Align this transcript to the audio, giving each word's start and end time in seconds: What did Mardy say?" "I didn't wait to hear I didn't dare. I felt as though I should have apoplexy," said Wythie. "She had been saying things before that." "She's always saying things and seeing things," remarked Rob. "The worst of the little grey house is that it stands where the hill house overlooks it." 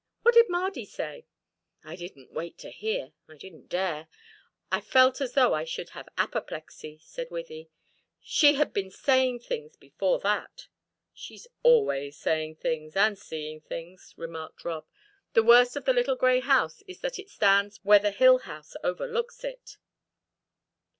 What 0.23 0.33
did 0.33 0.49
Mardy 0.49 0.83
say?" 0.83 1.27
"I 1.83 1.95
didn't 1.95 2.33
wait 2.33 2.57
to 2.57 2.71
hear 2.71 3.11
I 3.29 3.37
didn't 3.37 3.69
dare. 3.69 4.07
I 4.71 4.81
felt 4.81 5.21
as 5.21 5.33
though 5.33 5.53
I 5.53 5.63
should 5.63 5.89
have 5.89 6.09
apoplexy," 6.17 6.97
said 7.03 7.29
Wythie. 7.29 7.69
"She 8.19 8.55
had 8.55 8.73
been 8.73 8.89
saying 8.89 9.41
things 9.41 9.75
before 9.77 10.17
that." 10.21 10.69
"She's 11.13 11.47
always 11.61 12.17
saying 12.17 12.55
things 12.55 12.95
and 12.95 13.15
seeing 13.15 13.61
things," 13.61 14.15
remarked 14.17 14.65
Rob. 14.65 14.87
"The 15.33 15.43
worst 15.43 15.75
of 15.75 15.85
the 15.85 15.93
little 15.93 16.15
grey 16.15 16.39
house 16.39 16.81
is 16.87 17.01
that 17.01 17.19
it 17.19 17.29
stands 17.29 17.79
where 17.83 17.99
the 17.99 18.09
hill 18.09 18.39
house 18.39 18.73
overlooks 18.83 19.43
it." 19.43 19.77